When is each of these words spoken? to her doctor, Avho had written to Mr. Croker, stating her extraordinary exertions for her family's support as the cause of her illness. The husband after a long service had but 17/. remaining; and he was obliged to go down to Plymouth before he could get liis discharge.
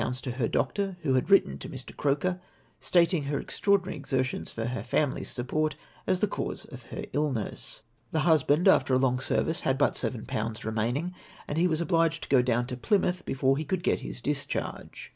to 0.23 0.31
her 0.31 0.47
doctor, 0.47 0.97
Avho 1.05 1.13
had 1.13 1.29
written 1.29 1.59
to 1.59 1.69
Mr. 1.69 1.95
Croker, 1.95 2.41
stating 2.79 3.25
her 3.25 3.39
extraordinary 3.39 3.95
exertions 3.95 4.51
for 4.51 4.65
her 4.65 4.81
family's 4.81 5.29
support 5.29 5.75
as 6.07 6.21
the 6.21 6.27
cause 6.27 6.65
of 6.65 6.81
her 6.87 7.05
illness. 7.13 7.83
The 8.11 8.21
husband 8.21 8.67
after 8.67 8.95
a 8.95 8.97
long 8.97 9.19
service 9.19 9.61
had 9.61 9.77
but 9.77 9.93
17/. 9.93 10.63
remaining; 10.63 11.13
and 11.47 11.59
he 11.59 11.67
was 11.67 11.81
obliged 11.81 12.23
to 12.23 12.29
go 12.29 12.41
down 12.41 12.65
to 12.65 12.77
Plymouth 12.77 13.25
before 13.25 13.57
he 13.57 13.63
could 13.63 13.83
get 13.83 13.99
liis 13.99 14.23
discharge. 14.23 15.09